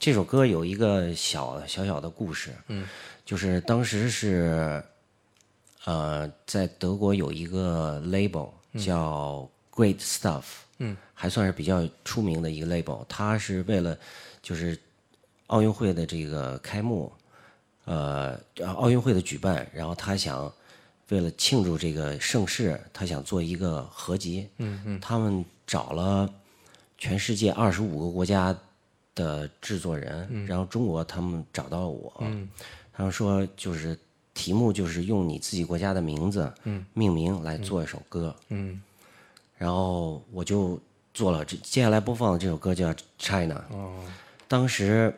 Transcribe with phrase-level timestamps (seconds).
[0.00, 2.88] 这首歌有一个小小小的故事，嗯，
[3.26, 4.82] 就是当时是，
[5.84, 8.48] 呃，在德国有一个 label
[8.82, 10.44] 叫 Great Stuff，
[10.78, 13.96] 嗯，还算是比较出名的一个 label，它是为了
[14.42, 14.76] 就是
[15.48, 17.12] 奥运会的这个开幕，
[17.84, 18.40] 呃，
[18.74, 20.50] 奥运会的举办，然后他想
[21.10, 24.98] 为了庆祝这个盛世，他想做一个合集，嗯嗯。
[25.00, 26.26] 他们找了
[26.96, 28.56] 全世界二十五个国家
[29.20, 32.48] 的制作人，然后中国他们找到了我，嗯。
[32.92, 33.98] 他们说就是
[34.34, 36.52] 题目就是用你自己国家的名字
[36.92, 38.80] 命名来做一首歌，嗯。
[39.56, 40.78] 然后我就
[41.12, 44.04] 做了这接下来播放的这首歌叫《China》，哦。
[44.48, 45.14] 当时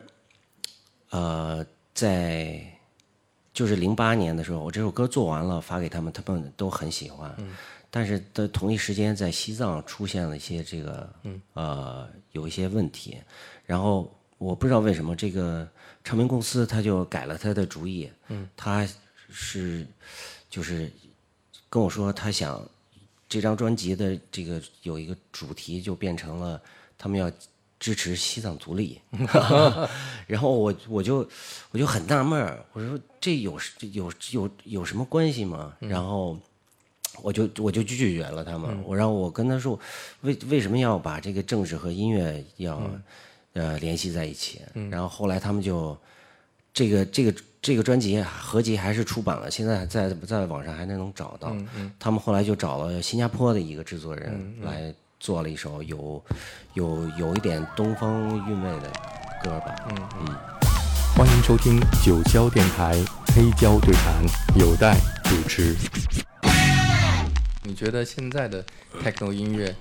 [1.09, 2.61] 呃在
[3.53, 7.35] 就是零八年的时候，我这首歌做完了发给他们，他们都很喜欢。
[7.95, 11.13] 但是在同一时间，在西藏出现了一些这个
[11.53, 13.19] 呃有一些问题，
[13.67, 15.67] 然后我不知道为什么这个
[16.03, 18.09] 唱片公司他就改了他的主意，
[18.57, 18.87] 他
[19.29, 19.85] 是
[20.49, 20.91] 就是
[21.69, 22.67] 跟我说他想
[23.29, 26.59] 这张专辑的这个有一个主题就变成了
[26.97, 27.31] 他们要
[27.79, 28.99] 支持西藏独立
[30.25, 31.29] 然后我我就
[31.69, 35.75] 我就很纳闷儿，我说这有这有有有什么关系吗？
[35.79, 36.39] 然后
[37.21, 39.79] 我就我就拒绝了他们，我让我跟他说
[40.21, 42.81] 为为什么要把这个政治和音乐要、
[43.53, 44.61] 呃联系在一起？
[44.89, 45.95] 然后后来他们就
[46.73, 51.55] 这个这个这个专辑合集还是出版了，现在在在网上还能能找到。
[51.99, 56.21] 他们后来就找了新加坡的一个制作人来做了一首有
[56.73, 58.91] 有有一点东方韵味的
[59.43, 59.75] 歌吧。
[60.19, 60.35] 嗯
[61.15, 62.95] 欢迎收听九霄电台
[63.35, 64.25] 黑胶对谈，
[64.59, 65.75] 有待主持。
[67.63, 68.63] 你觉得现在的
[69.01, 69.73] techno 音乐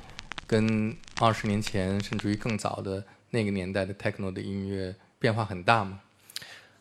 [0.46, 6.00] 跟二十年前甚至于更早的那个年代的 techno 的音乐变化很大吗？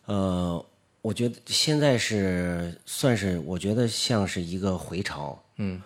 [0.06, 0.64] 呃，
[1.00, 5.42] 我觉得现在是算是，我觉得像是一个回潮。
[5.56, 5.82] 嗯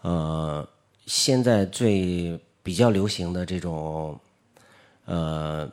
[0.00, 0.68] 呃，
[1.06, 4.18] 现在最比较流行的这种
[5.04, 5.70] 呃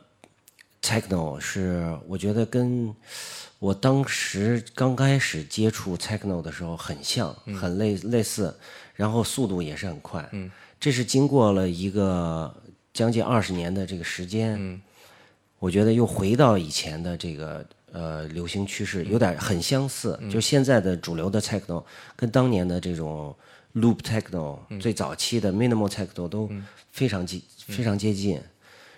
[0.82, 2.94] techno 是，我觉得跟
[3.62, 8.52] 我当时刚开始接触 techno 的时候很像，很类类似，
[8.96, 10.28] 然后速度也是很快。
[10.32, 10.50] 嗯，
[10.80, 12.52] 这是经过了一个
[12.92, 14.56] 将近二十年的这个时间。
[14.58, 14.82] 嗯
[15.60, 20.18] 我觉得又回到以前的这个呃流行趋势，有点很相似。
[20.28, 21.84] 就现在的主流的 techno
[22.16, 23.32] 跟当年的这种
[23.76, 26.50] loop techno、最早期的 minimal techno 都
[26.90, 28.40] 非常接、非常接近。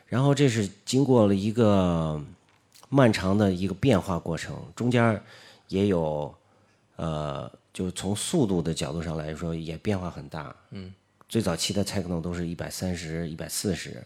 [0.06, 2.18] 然后这是经过了一个
[2.94, 5.20] 漫长的一个变化过程，中间
[5.66, 6.32] 也有
[6.94, 10.54] 呃，就是从速度的角度上来说也变化很大。
[10.70, 10.94] 嗯，
[11.28, 14.00] 最早期的 techno 都是一百三十、一百四十，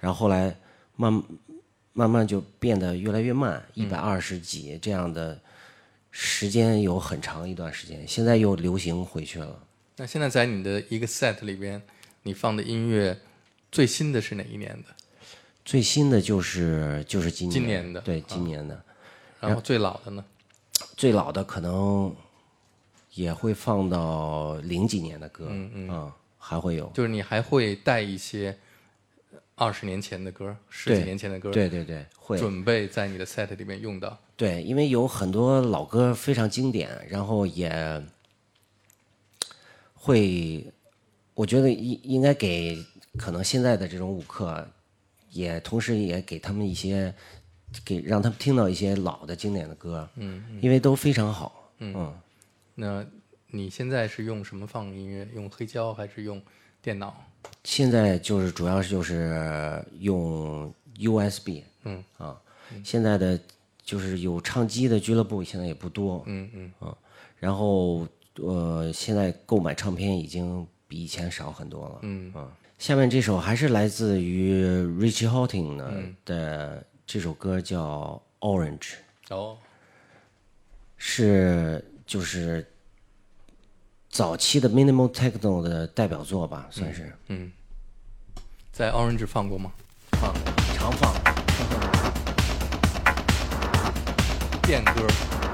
[0.00, 0.54] 然后后来
[0.96, 1.22] 慢
[1.94, 5.40] 慢慢就变得越来越慢，一百二十几这样的
[6.10, 9.58] 时间有很长一段时间，现在又流行回去了。
[9.96, 11.80] 那现在在你的一个 set 里边，
[12.24, 13.18] 你放的音乐
[13.72, 14.95] 最新的是哪一年的？
[15.66, 18.80] 最新的就是就是今年今年的对，今年的。
[19.40, 20.24] 然后最老的呢？
[20.96, 22.14] 最老的可能
[23.14, 26.86] 也会放到零几年的歌，嗯嗯啊还会有。
[26.94, 28.56] 就是你还会带一些
[29.56, 34.16] 二十年前的歌、十几年前的歌，对对对，会准备在你的 set 里面用到。
[34.36, 38.00] 对，因为有很多老歌非常经典，然后也
[39.94, 40.72] 会，
[41.34, 42.84] 我觉得应应该给
[43.18, 44.68] 可能现在的这种舞客，
[45.36, 47.14] 也同时也给他们一些，
[47.84, 52.14] 给让他们听到一些老的经典的歌，嗯，因为都非常好，嗯。
[52.74, 53.06] 那
[53.48, 55.26] 你现在是用什么放音乐？
[55.34, 56.42] 用黑胶还是用
[56.82, 57.14] 电脑？
[57.64, 62.02] 现在就是主要就是用 USB，嗯。
[62.18, 62.40] 啊，
[62.84, 63.38] 现在的
[63.82, 66.72] 就是有唱机的俱乐部现在也不多，嗯嗯。
[66.80, 66.96] 啊。
[67.38, 71.98] 然后呃，现在购买唱片已经比以前少很多了。
[72.02, 72.32] 嗯。
[72.34, 74.62] 啊，下面这首还是来自于
[75.00, 75.90] Richie Hawtin 呢
[76.26, 78.94] 的这首歌叫《Orange》，
[79.34, 79.56] 哦，
[80.98, 82.64] 是就是
[84.10, 87.10] 早期的 Minimal Techno 的代表作吧，算是。
[87.28, 87.50] 嗯，
[88.72, 89.72] 在 Orange 放过吗？
[90.12, 90.34] 放
[90.74, 91.14] 常放。
[94.62, 95.45] 变歌。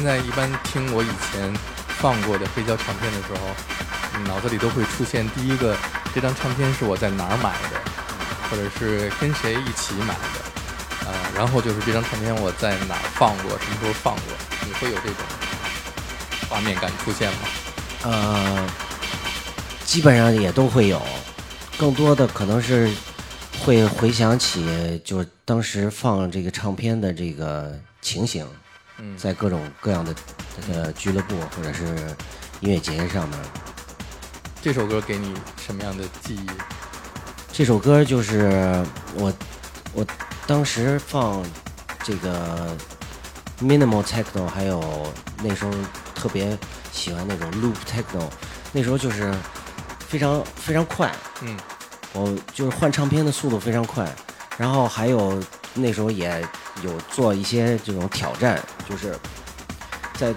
[0.00, 1.52] 现在一般听我以前
[1.98, 5.76] 放过的黑胶唱片的时候，脑子里都会出现第一个
[6.14, 7.78] 这张唱片是我在哪儿买的，
[8.48, 14.24] 或者是跟谁一起买的，啊，然后就是这张唱片我在哪儿放过，什么时候放过，
[14.64, 15.16] 你会有这种
[16.48, 17.38] 画面感出现吗？
[18.04, 18.66] 呃，
[19.84, 21.02] 基本上也都会有，
[21.76, 22.90] 更多的可能是
[23.62, 28.46] 会回想起就是当时放这个唱片的这个情形，
[29.00, 30.14] 嗯在各种各样的
[30.72, 31.84] 呃俱乐部或者是
[32.60, 33.38] 音乐节上面。
[34.62, 36.46] 这首歌给你什么样的记忆？
[37.52, 39.32] 这首歌就是我
[39.94, 40.06] 我
[40.46, 41.42] 当时放
[42.04, 42.76] 这个
[43.60, 45.70] minimal techno，还有那时候
[46.14, 46.56] 特别
[46.92, 48.28] 喜欢那种 loop techno，
[48.72, 49.34] 那时候就是
[50.06, 51.56] 非常非常快，嗯
[52.12, 54.06] 我就是换唱片的速度非常快，
[54.58, 55.42] 然后还有
[55.74, 56.42] 那时候也
[56.82, 59.16] 有做一些这种挑战，就是
[60.14, 60.34] 在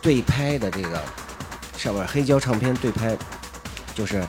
[0.00, 1.02] 对拍的这个
[1.76, 3.16] 上面黑胶唱片对拍，
[3.94, 4.26] 就是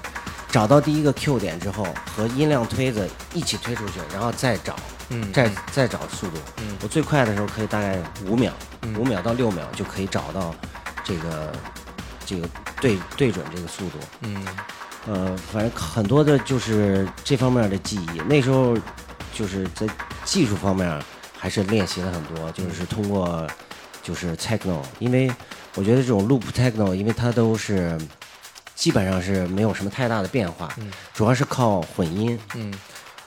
[0.49, 4.75] 找到第一个 Q 点之后，和音量推子一起推出去，然后再找，
[5.09, 6.37] 嗯，再再找速度。
[6.57, 10.53] 嗯我最快的时候可以大概五秒，嗯五秒到六秒就可以找到
[11.03, 11.53] 这个
[12.25, 12.49] 这个
[12.81, 13.99] 对对准这个速度。
[14.21, 14.45] 嗯
[15.07, 18.19] 呃，反正很多的就是这方面的记忆。
[18.27, 18.77] 那时候
[19.33, 19.87] 就是在
[20.31, 20.97] 技术方面
[21.37, 23.45] 还是练习了很多，就是通过
[24.01, 25.29] 就是 techno，因为
[25.75, 27.99] 我觉得这种 loop techno，因为它都是
[28.73, 32.73] 基本上是没有什么太大的变化，嗯主要是靠混音，嗯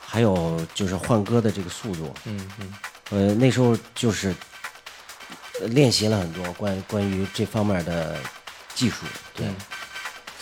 [0.00, 2.11] 还有就是换歌的这个速度。
[2.25, 2.75] 嗯嗯
[3.11, 4.34] 呃，那时候就是
[5.61, 8.16] 呃练习了很多关关于这方面的
[8.75, 9.46] 技术，对。
[9.46, 9.54] 嗯，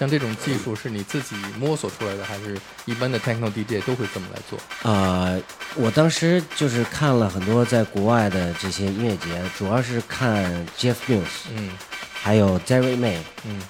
[0.03, 4.59] 像这种技术是你自己摸索出来的，还是一般的 techno DJ 都会这么来做？
[4.83, 5.41] 呃，
[5.77, 10.45] 我当时就是看了很多在国外的这些音乐节，主要是看
[10.77, 11.71] Jeff Mills，嗯
[12.13, 13.19] 还有 Jerry May。
[13.45, 13.63] 嗯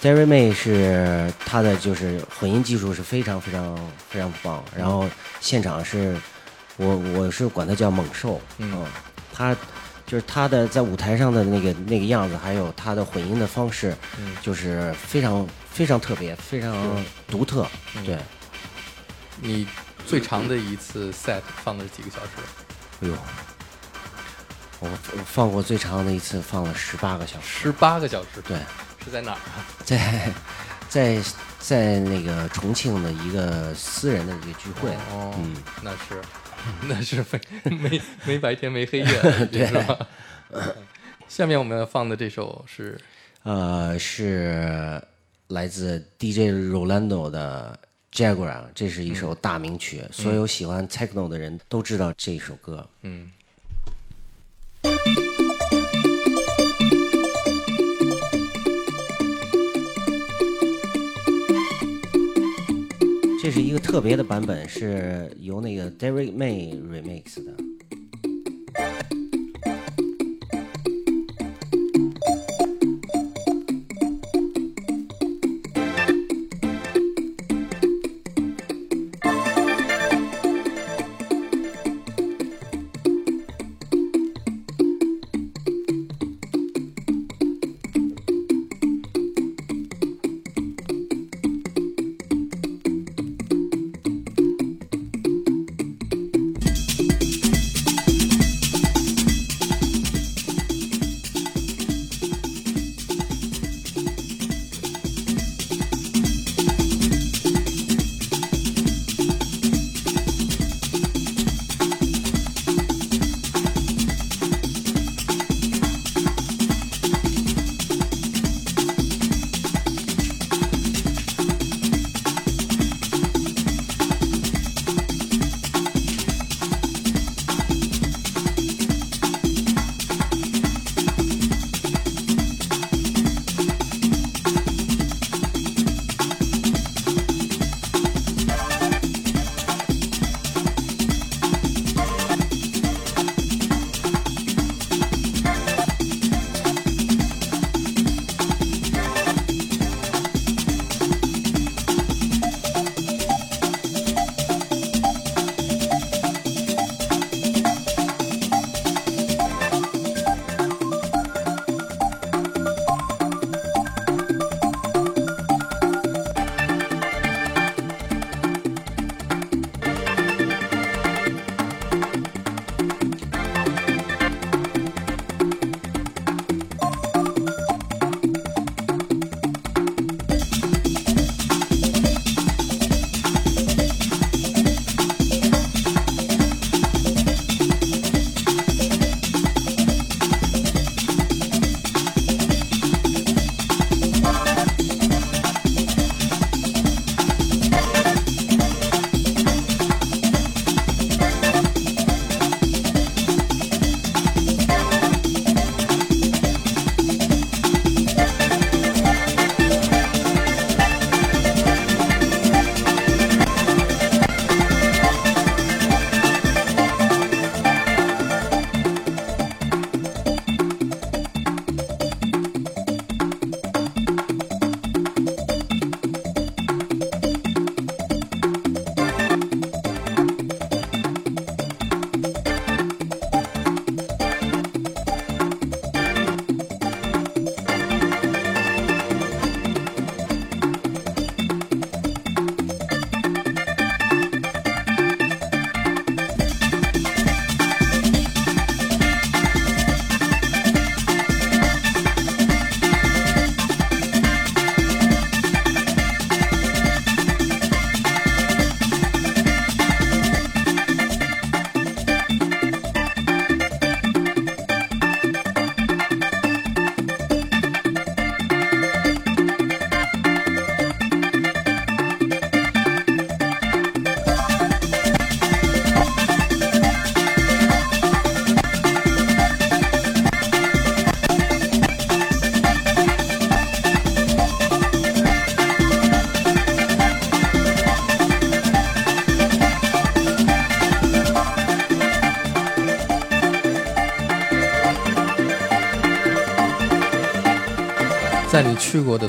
[0.00, 3.76] Jerry May 是他的就是混音技术是非常非常
[4.08, 5.08] 非常棒，然后
[5.40, 6.16] 现场是
[6.76, 8.86] 我我是管他叫猛兽，嗯
[9.34, 9.56] 他
[10.10, 16.74] 就是他的在舞台上的那个那个样子，还有他的混音的方式，嗯就是非常非常特别，非常
[17.28, 17.64] 独特，
[17.94, 18.18] 嗯对。
[19.40, 19.68] 你
[20.04, 22.30] 最长的一次 set 放的是几个小时？
[23.02, 23.14] 哎呦，
[24.80, 28.42] 我我放过最长的一次放了十八个小时，十八个小时。
[28.44, 28.56] 对，
[29.04, 29.62] 是在哪儿啊？
[29.86, 30.32] 在
[30.88, 31.22] 在
[31.60, 36.20] 在那个重庆的一个私人的一个聚会，哦，嗯，那是
[36.88, 37.24] 那是
[37.64, 39.06] 没没没白天没黑夜，
[39.50, 40.06] 对 是吧？
[41.28, 42.98] 下面我们要放的这首是
[43.44, 45.00] 呃，是
[45.48, 47.78] 来自 DJ Rolando 的
[48.12, 52.86] Jaguar，这是一首大名曲，所有喜欢 techno 的人都知道这首歌。
[53.02, 53.30] 嗯
[63.50, 67.52] 这是一个特别的版本，是由那个 Derek May remix 的。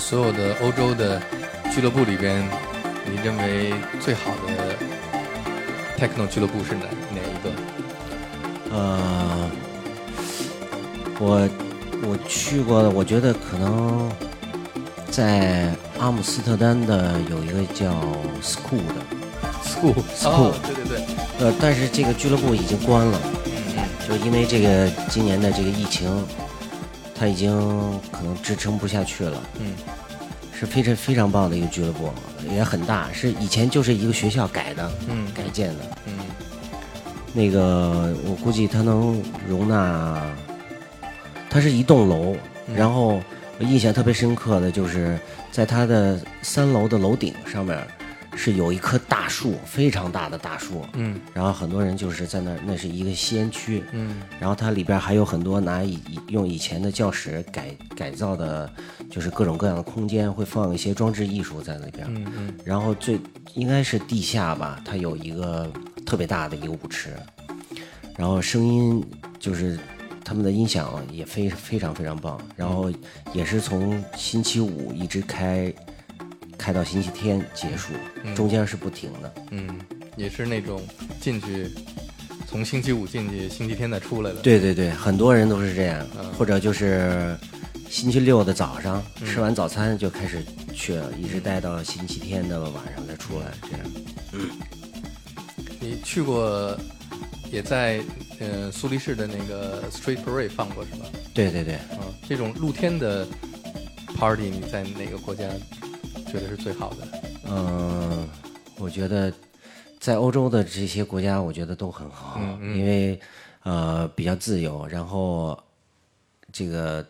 [0.02, 1.22] 所有的欧洲的
[1.72, 2.44] 俱乐部里边，
[3.06, 4.76] 你认为最好的
[5.98, 7.52] techno 俱乐部是哪哪一个？
[8.76, 9.50] 呃，
[11.20, 11.48] 我
[12.02, 14.12] 我去过的，我觉得可能
[15.10, 17.94] 在阿姆斯特丹的有一个叫
[18.42, 18.96] School 的。
[19.64, 21.06] School School，对对对，
[21.40, 23.84] 呃，但是这个俱乐部已经关了，嗯。
[24.10, 26.10] 就因为这个今年的这个疫情，
[27.22, 27.52] 它已经
[28.12, 29.40] 可能支撑不下去了。
[29.60, 29.76] 嗯
[30.60, 32.12] 是非常非常棒的一个俱乐部，
[32.52, 35.80] 也很大，是以前就是一个学校改的，嗯改建的。
[36.08, 36.14] 嗯
[37.34, 40.20] 那个我估计它能容纳，
[41.50, 42.36] 它是一栋楼，
[42.68, 43.22] 嗯然后
[43.60, 45.20] 我印象特别深刻的就是
[45.52, 47.78] 在它的三楼的楼顶上面
[48.44, 51.22] 是有一棵大树，非常大的大树，嗯。
[51.32, 54.20] 然后很多人就是在那儿，那是一个吸烟区，嗯。
[54.40, 58.68] 然后它里边还有很多拿以以用以前的教室改改造的，
[59.12, 62.04] 就是各种各样的空间，会放一些装置艺术在里边。
[62.10, 62.54] 嗯嗯。
[62.66, 63.20] 然后最
[63.54, 65.72] 应该是地下吧，它有一个
[66.04, 67.16] 特别大的一个舞池，
[68.18, 69.06] 然后声音
[69.40, 69.78] 就是
[70.26, 72.92] 他们的音响也非非常非常棒，然后
[73.34, 75.72] 也是从星期五一直开
[76.62, 77.92] 开到星期天结束，
[78.36, 79.34] 中间是不停的。
[79.50, 79.68] 嗯，
[80.16, 80.80] 也是那种
[81.20, 81.68] 进去，
[82.48, 84.42] 从星期五进去，星期天再出来的。
[84.42, 87.36] 对对对，很多人都是这样，嗯或者就是
[87.90, 93.80] 星期六的早上、吃完早餐就开始去了，一直待到星期天的晚上再出来，这样。
[94.34, 94.50] 嗯
[95.80, 96.78] 你去过，
[97.52, 98.00] 也在
[98.40, 101.08] 呃苏黎世的那个 Street Parade 放过是吧？
[101.34, 101.98] 对对对，嗯，
[102.30, 103.28] 这种露天的
[104.16, 105.46] party 你在哪个国家
[106.32, 107.08] 觉得是最好的？
[107.44, 108.26] 嗯，
[108.78, 109.34] 我觉得
[110.00, 113.20] 在欧洲的这些国家，我觉得都很好，嗯因为
[113.64, 115.62] 呃比较自由，然后
[116.54, 117.06] 这个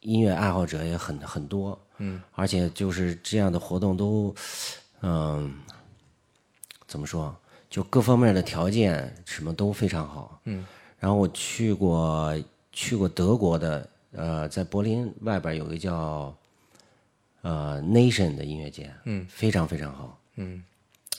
[0.00, 4.34] 音乐爱好者也很很多，嗯，而且就是这样的活动都，
[5.02, 5.52] 嗯，
[6.86, 7.36] 怎么说，
[7.68, 10.64] 就各方面的条件什么都非常好，嗯，
[10.98, 12.34] 然后我去过
[12.72, 16.34] 去过德国的，呃，在柏林外边有一个叫
[17.42, 20.62] 呃 Nation 的音乐节，嗯，非常非常好，嗯。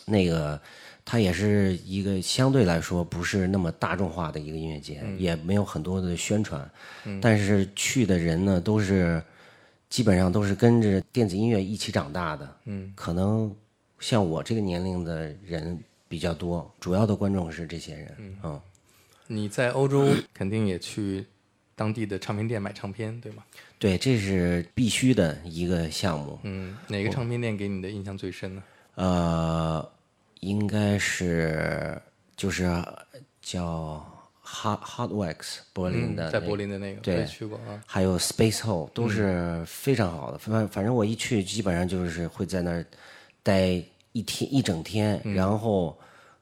[0.06, 0.60] 那个
[1.06, 6.68] 它也是一个相对来说不是那么大众化的一个音乐节，也没有很多的宣传，
[7.22, 9.22] 但是去的人呢都是
[9.88, 13.56] 基本上都是跟着电子音乐一起长大的，嗯，可能
[14.00, 18.60] 像我这个年龄的人比较多，主要的观众是这些人，嗯。
[19.28, 21.24] 你在欧洲肯定也去
[21.76, 23.44] 当地的唱片店买唱片，对吗？
[23.80, 28.62] 对，这是必须的一个项目，嗯，哪个唱片店给你的印象最深呢？
[28.96, 29.92] 呃，
[30.42, 32.00] 应该是
[32.36, 32.66] 就是
[33.42, 34.06] 叫
[34.44, 37.82] Hot Hot Wax 柏林的、嗯在柏林的那个，对去过啊。
[37.88, 40.38] 还有 Space Hole 都是非常好的。
[40.38, 42.86] 反反正我一去，基本上就是会在那儿
[43.42, 45.98] 待一天一整天，然后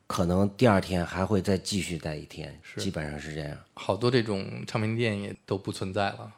[0.08, 3.56] 可能第二天还会再继续待一天，基本上是这样。
[3.76, 6.32] 好多这种唱片店也都不存在了，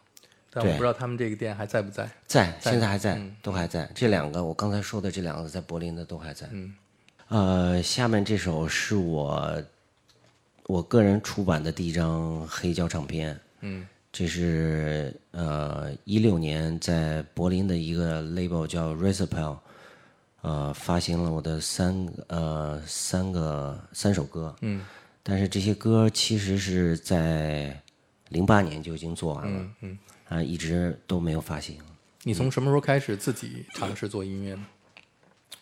[0.52, 2.10] 但我不知道他们这个店还在不在。
[2.26, 3.90] 在，现在还在，都还在。
[3.94, 6.48] 这两个我刚才说的这两个在柏林的都还在。
[6.52, 6.74] 嗯，
[7.28, 9.64] 呃，下面这首是我
[10.66, 13.40] 我个人出版的第一张黑胶唱片。
[13.62, 19.58] 嗯，这是呃一六年在柏林的一个 label 叫 Recipel，
[20.42, 24.56] 呃发行了我的三个呃三个三首歌。
[24.62, 24.84] 嗯，
[25.22, 27.80] 但是这些歌其实是在
[28.30, 29.60] 零八年就已经做完了。
[29.60, 31.78] 嗯嗯，啊，一直都没有发行。
[32.24, 34.66] 你从什么时候开始自己尝试做音乐呢？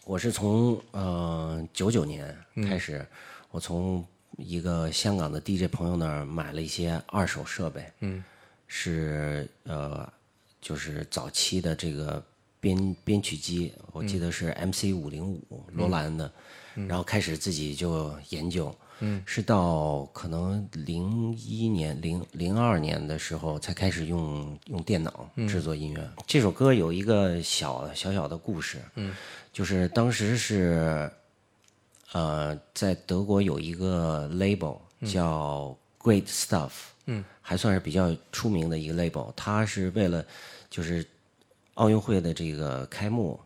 [0.05, 2.35] 我是从呃九九年
[2.67, 3.05] 开始，
[3.51, 4.05] 我从
[4.37, 8.23] 一个香港的 DJ 朋友那儿买了一些二手设备，嗯，
[8.67, 10.11] 是呃
[10.61, 12.23] 就是早期的这个
[12.59, 16.31] 编编曲机，我记得是 MC 五零五罗兰的，
[16.73, 26.09] 然后开始自己就研究，嗯，是到可能零一年、零零二年的时候才开始用用电脑制作音乐。
[26.25, 29.15] 这首歌有一个小小小的故事，嗯，
[29.53, 31.09] 就是当时是
[32.11, 34.77] 呃在德国有一个 label
[35.11, 36.71] 叫 Great Stuff，
[37.05, 40.25] 嗯，还算是比较出名的一个 label，它是为了
[40.69, 41.05] 就是
[41.75, 43.39] 奥运会的这个开幕，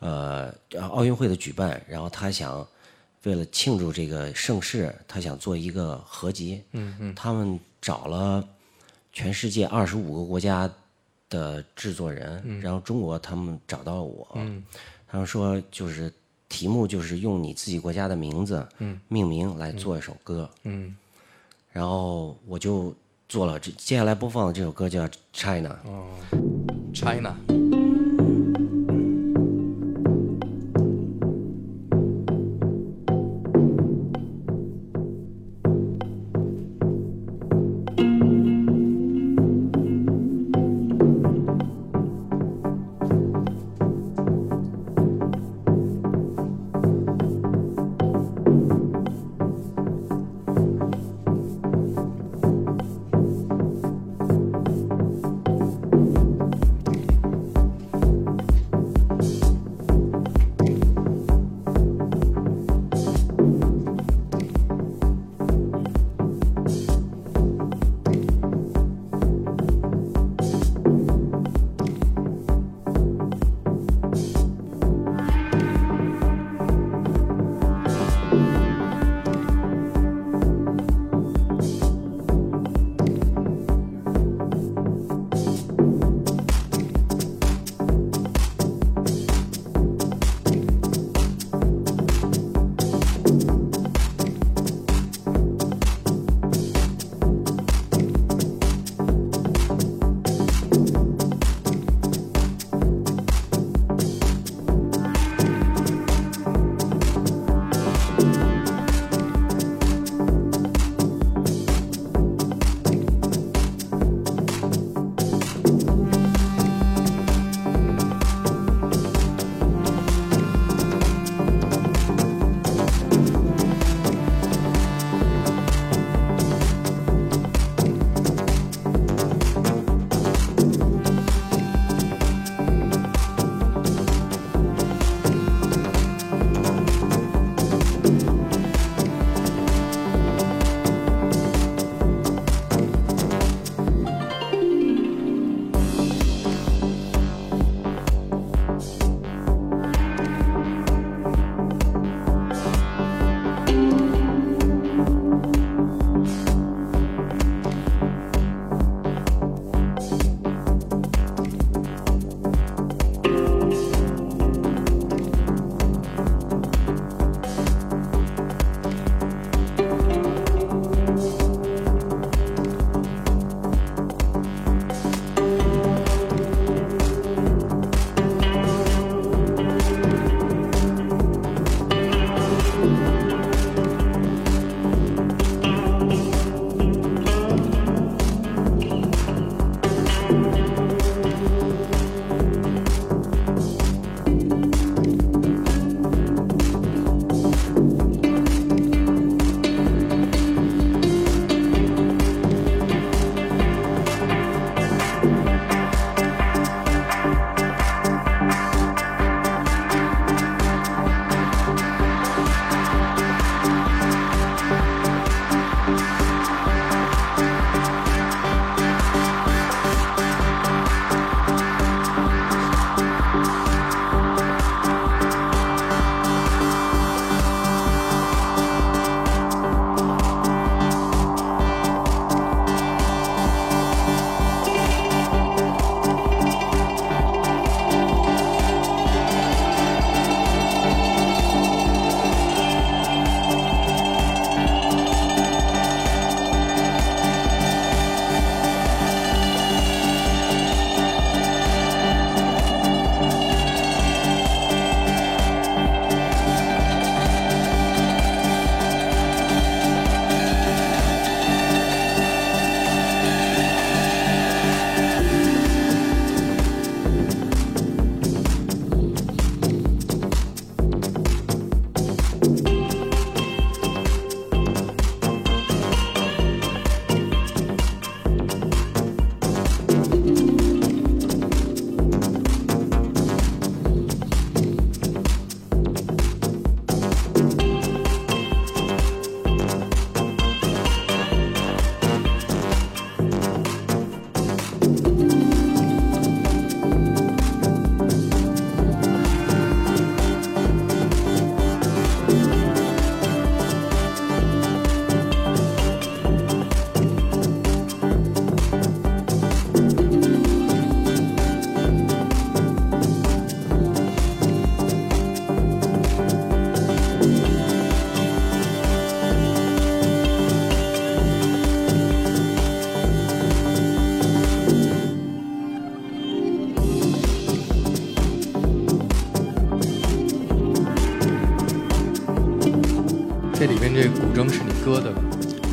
[0.00, 2.66] 呃，奥运会的举办，然后他想
[3.24, 6.62] 为了庆祝这个盛世，他想做一个合集。
[6.72, 8.46] 嗯嗯，他们找了
[9.12, 10.70] 全世界二十五个国家
[11.28, 14.62] 的制作人，然后中国他们找到了我，嗯，
[15.08, 16.12] 他们说就是
[16.48, 20.94] 题目就是用你自己国家的名字，嗯，命名来做一首歌，嗯，
[21.72, 22.94] 然后我就
[23.28, 25.80] 做了这接下来播放的这首歌叫《China》。
[25.88, 26.06] 哦
[26.92, 27.34] ，China。
[27.48, 27.63] 这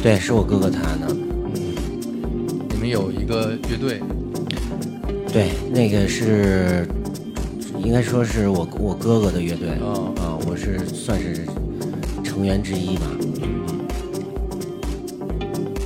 [0.01, 1.07] 对，是我哥哥弹的。
[1.09, 1.17] 嗯
[2.69, 4.01] 你们有一个乐队，
[5.31, 6.87] 对，那个是
[7.77, 11.45] 应该说是我我哥哥的乐队哦啊，我是算是
[12.23, 13.03] 成员之一吧。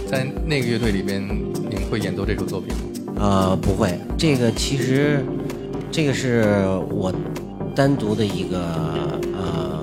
[0.09, 1.21] 在那个乐队里边，
[1.69, 2.81] 你们会演奏这首作品吗？
[3.17, 5.25] 呃，不会，这个其实
[5.91, 6.45] 这个是
[6.89, 7.13] 我
[7.75, 8.57] 单独的一个
[9.33, 9.81] 呃，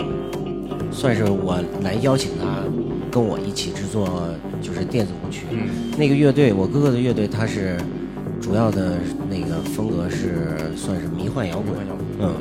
[0.90, 2.62] 算是我来邀请他
[3.10, 4.26] 跟我一起制作，
[4.62, 5.44] 就是电子舞曲。
[5.50, 7.78] 嗯那个乐队，我哥哥的乐队，他是
[8.40, 8.96] 主要的
[9.28, 11.66] 那个风格是算是迷幻摇滚。
[11.66, 12.34] 迷幻摇滚嗯，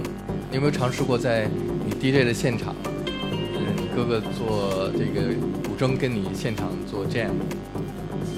[0.49, 1.49] 你有没有尝试过在
[1.85, 2.73] 你 DJ 的现场，
[3.05, 5.35] 就是你哥哥做这个
[5.67, 7.31] 古筝，跟你现场做 jam，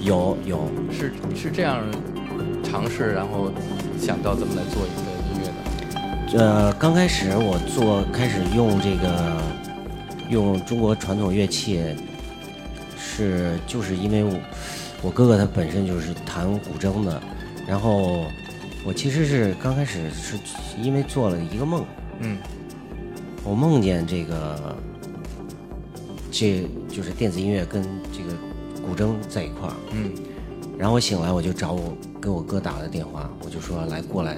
[0.01, 1.83] 有有，是是这样
[2.63, 3.51] 尝试，然后
[3.99, 6.43] 想到怎么来做一个音乐的？
[6.43, 9.39] 呃，刚开始我做开始用这个
[10.31, 11.79] 用中国传统乐器，
[13.15, 14.33] 是就是因为我
[15.03, 17.21] 我哥哥他本身就是弹古筝的，
[17.67, 18.25] 然后
[18.83, 20.35] 我其实是刚开始是
[20.81, 21.85] 因为做了一个梦，
[22.19, 22.37] 嗯。
[23.45, 24.77] 我梦见这个
[26.31, 28.33] 这就是电子音乐跟这个
[28.81, 30.11] 古筝在一块儿，嗯。
[30.77, 34.37] 然后我醒来我就找我给我哥打了电话，我就说来过来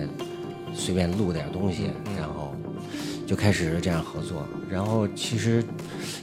[0.73, 2.44] 随便录点东西，然后
[3.25, 4.47] 就开始这样合作。
[4.69, 5.63] 然后其实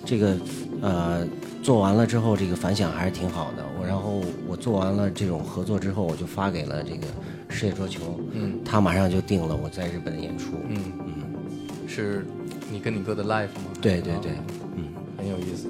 [0.05, 0.37] 这个
[0.81, 1.27] 呃
[1.63, 3.65] 做完了之后，这个反响还是挺好的。
[3.79, 7.07] 我然后我做完了这种合作之后，我就发给了这个
[7.49, 10.53] 世界桌球，嗯他马上就定了我在日本的演出。
[10.69, 12.25] 嗯嗯，是
[12.71, 13.73] 你跟你哥的 live 吗？
[13.81, 14.45] 对对对啊，
[14.77, 14.85] 嗯，
[15.17, 15.69] 很有意思。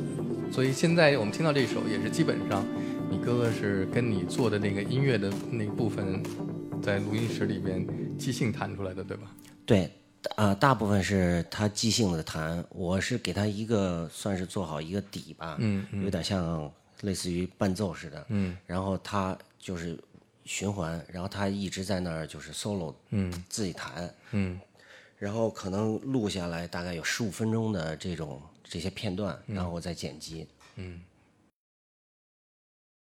[0.52, 2.62] 所以现在我们听到这首，也是基本上
[3.10, 6.22] 你哥哥是跟你做的那个音乐的那部分，
[6.82, 7.86] 在录音室里边
[8.18, 9.32] 即兴弹出来的，对吧？
[9.64, 9.90] 对，
[10.36, 18.56] 呃，大部分是他即兴的弹，我是给他一个算是做好一个底吧，嗯有点像类似于伴奏似的，嗯。
[18.66, 19.98] 然后他就是
[20.44, 24.60] 循环，然后他一直在那儿就是 solo，嗯自己弹，嗯。
[25.18, 31.00] 然后可能录下来大概有十五分钟的这种这些片段，然后我再剪辑，嗯